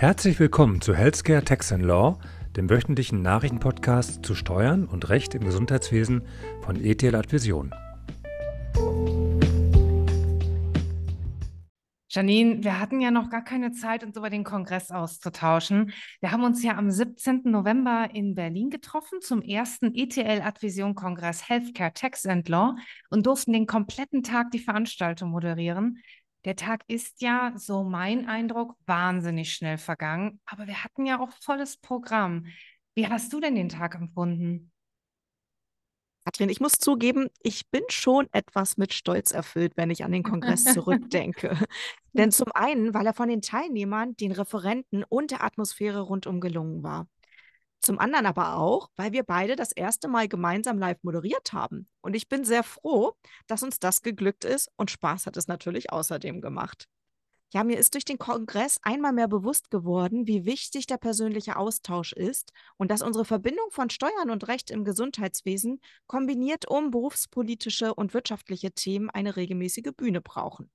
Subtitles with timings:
[0.00, 2.18] Herzlich willkommen zu Healthcare Tax and Law,
[2.56, 6.22] dem wöchentlichen Nachrichtenpodcast zu Steuern und Recht im Gesundheitswesen
[6.62, 7.70] von ETL Advision.
[12.12, 15.92] Janine, wir hatten ja noch gar keine Zeit, uns über den Kongress auszutauschen.
[16.20, 17.42] Wir haben uns ja am 17.
[17.44, 22.74] November in Berlin getroffen zum ersten ETL Advision Kongress Healthcare Tax and Law
[23.10, 25.98] und durften den kompletten Tag die Veranstaltung moderieren.
[26.44, 31.32] Der Tag ist ja, so mein Eindruck, wahnsinnig schnell vergangen, aber wir hatten ja auch
[31.40, 32.46] volles Programm.
[32.94, 34.72] Wie hast du denn den Tag empfunden?
[36.24, 40.22] Katrin, ich muss zugeben, ich bin schon etwas mit Stolz erfüllt, wenn ich an den
[40.22, 41.58] Kongress zurückdenke.
[42.12, 46.82] Denn zum einen, weil er von den Teilnehmern, den Referenten und der Atmosphäre rundum gelungen
[46.82, 47.08] war.
[47.80, 51.86] Zum anderen aber auch, weil wir beide das erste Mal gemeinsam live moderiert haben.
[52.02, 53.14] Und ich bin sehr froh,
[53.46, 56.86] dass uns das geglückt ist und Spaß hat es natürlich außerdem gemacht.
[57.52, 62.12] Ja, mir ist durch den Kongress einmal mehr bewusst geworden, wie wichtig der persönliche Austausch
[62.12, 68.14] ist und dass unsere Verbindung von Steuern und Recht im Gesundheitswesen kombiniert um berufspolitische und
[68.14, 70.70] wirtschaftliche Themen eine regelmäßige Bühne brauchen.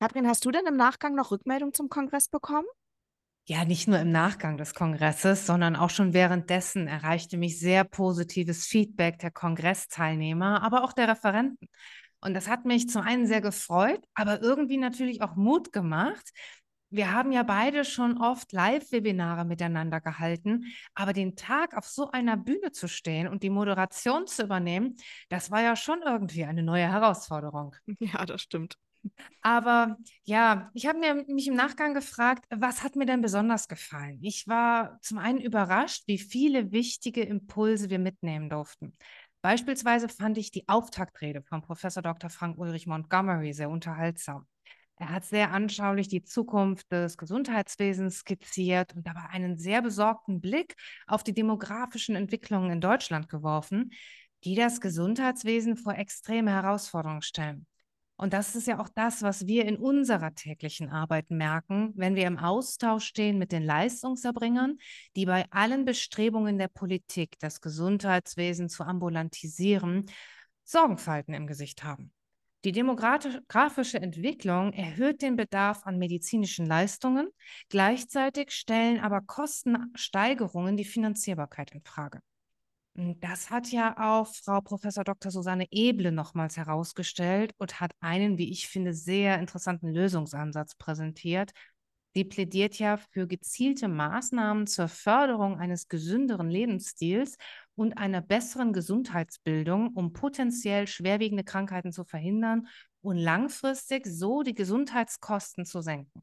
[0.00, 2.66] Katrin, hast du denn im Nachgang noch Rückmeldung zum Kongress bekommen?
[3.46, 8.66] Ja, nicht nur im Nachgang des Kongresses, sondern auch schon währenddessen erreichte mich sehr positives
[8.66, 11.68] Feedback der Kongressteilnehmer, aber auch der Referenten.
[12.20, 16.30] Und das hat mich zum einen sehr gefreut, aber irgendwie natürlich auch Mut gemacht.
[16.90, 22.36] Wir haben ja beide schon oft Live-Webinare miteinander gehalten, aber den Tag auf so einer
[22.36, 24.94] Bühne zu stehen und die Moderation zu übernehmen,
[25.30, 27.74] das war ja schon irgendwie eine neue Herausforderung.
[27.98, 28.76] Ja, das stimmt.
[29.40, 34.18] Aber ja, ich habe mich im Nachgang gefragt, was hat mir denn besonders gefallen?
[34.22, 38.92] Ich war zum einen überrascht, wie viele wichtige Impulse wir mitnehmen durften.
[39.42, 42.30] Beispielsweise fand ich die Auftaktrede von Professor Dr.
[42.30, 44.46] Frank Ulrich Montgomery sehr unterhaltsam.
[44.96, 50.76] Er hat sehr anschaulich die Zukunft des Gesundheitswesens skizziert und dabei einen sehr besorgten Blick
[51.08, 53.90] auf die demografischen Entwicklungen in Deutschland geworfen,
[54.44, 57.66] die das Gesundheitswesen vor extreme Herausforderungen stellen.
[58.22, 62.28] Und das ist ja auch das, was wir in unserer täglichen Arbeit merken, wenn wir
[62.28, 64.78] im Austausch stehen mit den Leistungserbringern,
[65.16, 70.06] die bei allen Bestrebungen der Politik, das Gesundheitswesen zu ambulantisieren,
[70.62, 72.12] Sorgenfalten im Gesicht haben.
[72.64, 77.28] Die demografische Entwicklung erhöht den Bedarf an medizinischen Leistungen,
[77.70, 82.20] gleichzeitig stellen aber Kostensteigerungen die Finanzierbarkeit in Frage.
[82.96, 85.30] Hm, das hat ja auch Frau Professor Dr.
[85.30, 91.52] Susanne Eble nochmals herausgestellt und hat einen, wie ich finde, sehr interessanten Lösungsansatz präsentiert.
[92.14, 97.38] Sie plädiert ja für gezielte Maßnahmen zur Förderung eines gesünderen Lebensstils
[97.74, 102.68] und einer besseren Gesundheitsbildung, um potenziell schwerwiegende Krankheiten zu verhindern
[103.00, 106.22] und langfristig so die Gesundheitskosten zu senken.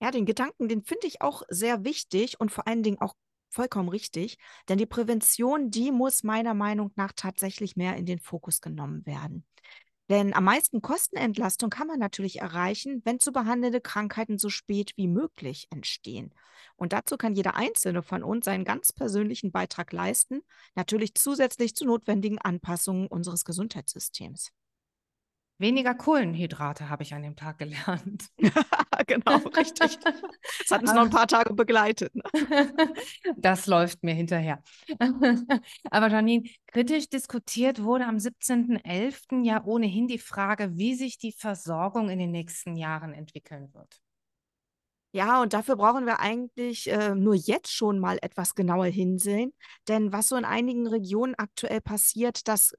[0.00, 3.14] Ja, den Gedanken, den finde ich auch sehr wichtig und vor allen Dingen auch
[3.52, 8.60] vollkommen richtig, denn die Prävention, die muss meiner Meinung nach tatsächlich mehr in den Fokus
[8.60, 9.44] genommen werden.
[10.08, 15.08] Denn am meisten Kostenentlastung kann man natürlich erreichen, wenn zu behandelnde Krankheiten so spät wie
[15.08, 16.34] möglich entstehen.
[16.76, 20.42] Und dazu kann jeder Einzelne von uns seinen ganz persönlichen Beitrag leisten,
[20.74, 24.52] natürlich zusätzlich zu notwendigen Anpassungen unseres Gesundheitssystems.
[25.62, 28.26] Weniger Kohlenhydrate habe ich an dem Tag gelernt.
[29.06, 29.96] genau, richtig.
[30.00, 32.12] Das hat uns noch ein paar Tage begleitet.
[32.14, 32.24] Ne?
[33.36, 34.60] Das läuft mir hinterher.
[35.90, 39.44] Aber Janine, kritisch diskutiert wurde am 17.11.
[39.44, 44.02] ja ohnehin die Frage, wie sich die Versorgung in den nächsten Jahren entwickeln wird.
[45.14, 49.52] Ja, und dafür brauchen wir eigentlich äh, nur jetzt schon mal etwas genauer hinsehen.
[49.86, 52.74] Denn was so in einigen Regionen aktuell passiert, das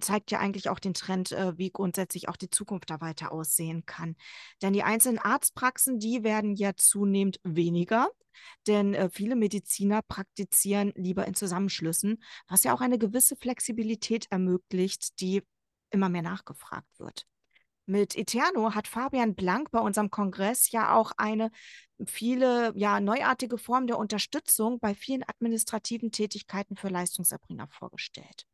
[0.00, 3.86] zeigt ja eigentlich auch den Trend, äh, wie grundsätzlich auch die Zukunft da weiter aussehen
[3.86, 4.16] kann.
[4.62, 8.08] Denn die einzelnen Arztpraxen, die werden ja zunehmend weniger.
[8.66, 15.20] Denn äh, viele Mediziner praktizieren lieber in Zusammenschlüssen, was ja auch eine gewisse Flexibilität ermöglicht,
[15.20, 15.42] die
[15.90, 17.26] immer mehr nachgefragt wird.
[17.86, 21.52] Mit Eterno hat Fabian Blank bei unserem Kongress ja auch eine
[22.04, 28.46] viele ja neuartige Form der Unterstützung bei vielen administrativen Tätigkeiten für Leistungserbringer vorgestellt.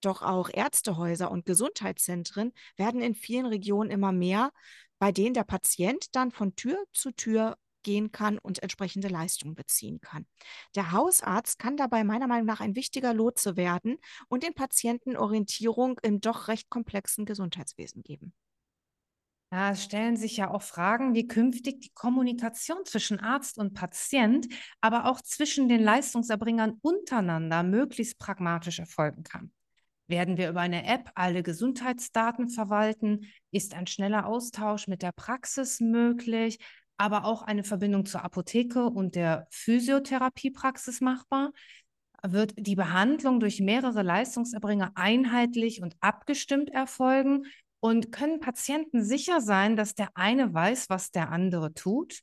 [0.00, 4.50] Doch auch Ärztehäuser und Gesundheitszentren werden in vielen Regionen immer mehr,
[4.98, 10.00] bei denen der Patient dann von Tür zu Tür gehen kann und entsprechende Leistungen beziehen
[10.00, 10.26] kann.
[10.74, 13.96] Der Hausarzt kann dabei meiner Meinung nach ein wichtiger Lotse werden
[14.28, 18.34] und den Patienten Orientierung im doch recht komplexen Gesundheitswesen geben.
[19.52, 24.46] Ja, es stellen sich ja auch Fragen, wie künftig die Kommunikation zwischen Arzt und Patient,
[24.80, 29.52] aber auch zwischen den Leistungserbringern untereinander möglichst pragmatisch erfolgen kann.
[30.10, 33.26] Werden wir über eine App alle Gesundheitsdaten verwalten?
[33.50, 36.58] Ist ein schneller Austausch mit der Praxis möglich?
[37.00, 41.50] aber auch eine Verbindung zur Apotheke und der Physiotherapiepraxis machbar?
[42.22, 47.46] Wird die Behandlung durch mehrere Leistungserbringer einheitlich und abgestimmt erfolgen?
[47.82, 52.20] Und können Patienten sicher sein, dass der eine weiß, was der andere tut?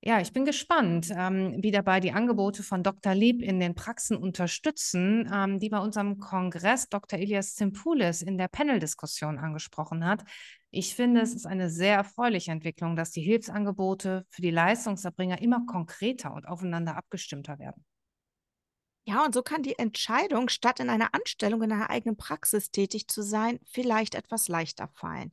[0.00, 3.14] Ja, ich bin gespannt, ähm, wie dabei die Angebote von Dr.
[3.14, 7.18] Lieb in den Praxen unterstützen, ähm, die bei unserem Kongress Dr.
[7.18, 10.22] Elias Zimpoulis in der Panel-Diskussion angesprochen hat.
[10.70, 15.66] Ich finde, es ist eine sehr erfreuliche Entwicklung, dass die Hilfsangebote für die Leistungserbringer immer
[15.66, 17.84] konkreter und aufeinander abgestimmter werden.
[19.04, 23.08] Ja, und so kann die Entscheidung, statt in einer Anstellung in einer eigenen Praxis tätig
[23.08, 25.32] zu sein, vielleicht etwas leichter fallen.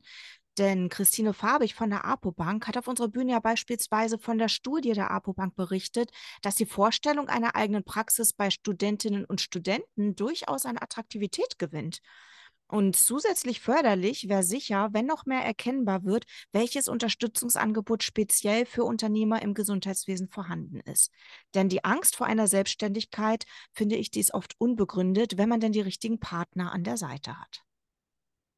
[0.57, 4.93] Denn Christine Farbig von der APO-Bank hat auf unserer Bühne ja beispielsweise von der Studie
[4.93, 6.11] der APO-Bank berichtet,
[6.41, 11.99] dass die Vorstellung einer eigenen Praxis bei Studentinnen und Studenten durchaus an Attraktivität gewinnt.
[12.67, 19.41] Und zusätzlich förderlich wäre sicher, wenn noch mehr erkennbar wird, welches Unterstützungsangebot speziell für Unternehmer
[19.41, 21.11] im Gesundheitswesen vorhanden ist.
[21.53, 25.73] Denn die Angst vor einer Selbstständigkeit, finde ich, die ist oft unbegründet, wenn man denn
[25.73, 27.65] die richtigen Partner an der Seite hat.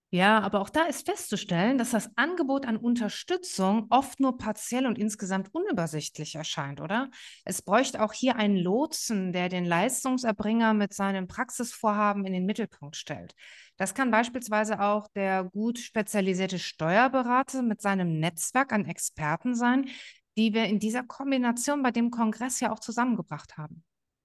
[0.10, 4.98] Ja, aber auch da ist festzustellen, dass das Angebot an Unterstützung oft nur partiell und
[4.98, 7.10] insgesamt unübersichtlich erscheint, oder?
[7.44, 12.96] Es bräuchte auch hier einen Lotsen, der den Leistungserbringer mit seinem Praxisvorhaben in den Mittelpunkt
[12.96, 13.36] stellt.
[13.76, 19.90] Das kann beispielsweise auch der gut spezialisierte Steuerberater mit seinem Netzwerk an Experten sein,
[20.38, 23.84] die wir in dieser Kombination bei dem Kongress ja auch zusammengebracht haben.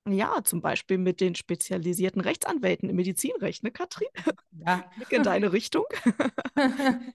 [0.09, 4.09] Ja, zum Beispiel mit den spezialisierten Rechtsanwälten im Medizinrecht, ne, Katrin?
[4.51, 4.85] Ja.
[5.11, 5.85] In deine Richtung.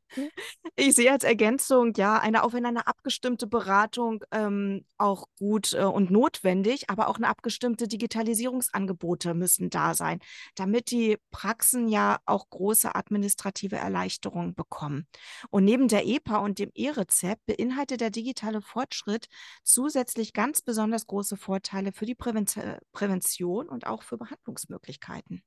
[0.80, 6.90] Ich sehe als Ergänzung ja eine aufeinander abgestimmte Beratung ähm, auch gut äh, und notwendig,
[6.90, 10.20] aber auch eine abgestimmte Digitalisierungsangebote müssen da sein,
[10.56, 15.08] damit die Praxen ja auch große administrative Erleichterungen bekommen.
[15.50, 19.28] Und neben der EPA und dem E-Rezept beinhaltet der digitale Fortschritt
[19.64, 25.44] zusätzlich ganz besonders große Vorteile für die Prävention Prävention und auch für Behandlungsmöglichkeiten.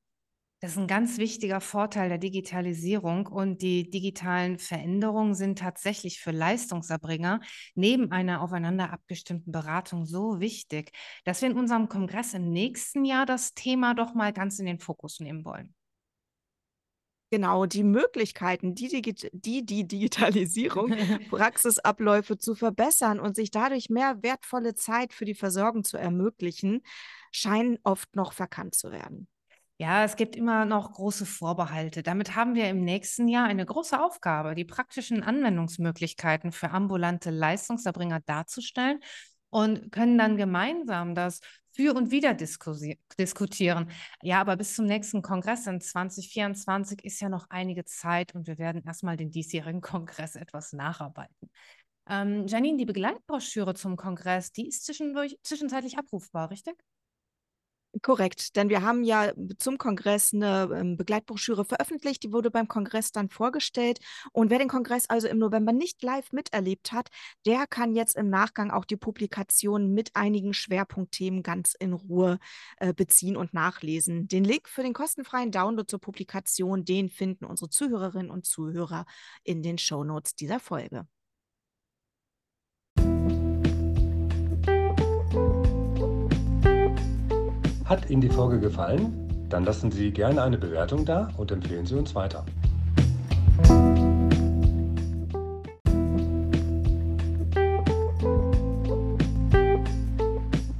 [0.62, 6.32] Das ist ein ganz wichtiger Vorteil der Digitalisierung und die digitalen Veränderungen sind tatsächlich für
[6.32, 7.40] Leistungserbringer
[7.74, 10.92] neben einer aufeinander abgestimmten Beratung so wichtig,
[11.24, 14.80] dass wir in unserem Kongress im nächsten Jahr das Thema doch mal ganz in den
[14.80, 15.74] Fokus nehmen wollen.
[17.30, 18.88] Genau, die Möglichkeiten, die,
[19.32, 20.90] die, die Digitalisierung,
[21.30, 26.82] Praxisabläufe zu verbessern und sich dadurch mehr wertvolle Zeit für die Versorgung zu ermöglichen,
[27.30, 29.28] scheinen oft noch verkannt zu werden.
[29.78, 32.02] Ja, es gibt immer noch große Vorbehalte.
[32.02, 38.20] Damit haben wir im nächsten Jahr eine große Aufgabe, die praktischen Anwendungsmöglichkeiten für ambulante Leistungserbringer
[38.20, 39.00] darzustellen
[39.50, 41.40] und können dann gemeinsam das
[41.72, 43.90] für und wieder diskutieren.
[44.22, 48.58] Ja, aber bis zum nächsten Kongress in 2024 ist ja noch einige Zeit und wir
[48.58, 51.50] werden erstmal den diesjährigen Kongress etwas nacharbeiten.
[52.08, 56.74] Ähm, Janine, die Begleitbroschüre zum Kongress, die ist zwischenzeitlich abrufbar, richtig?
[58.02, 63.10] Korrekt, denn wir haben ja zum Kongress eine ähm, Begleitbroschüre veröffentlicht, die wurde beim Kongress
[63.10, 63.98] dann vorgestellt.
[64.32, 67.08] Und wer den Kongress also im November nicht live miterlebt hat,
[67.46, 72.38] der kann jetzt im Nachgang auch die Publikation mit einigen Schwerpunktthemen ganz in Ruhe
[72.76, 74.28] äh, beziehen und nachlesen.
[74.28, 79.04] Den Link für den kostenfreien Download zur Publikation, den finden unsere Zuhörerinnen und Zuhörer
[79.42, 81.08] in den Shownotes dieser Folge.
[87.90, 89.28] Hat Ihnen die Folge gefallen?
[89.48, 92.46] Dann lassen Sie gerne eine Bewertung da und empfehlen Sie uns weiter.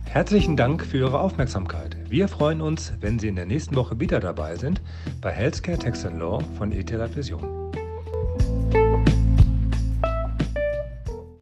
[0.05, 1.97] Herzlichen Dank für Ihre Aufmerksamkeit.
[2.09, 4.81] Wir freuen uns, wenn Sie in der nächsten Woche wieder dabei sind
[5.21, 7.60] bei Healthcare Tax Law von ETLA Vision.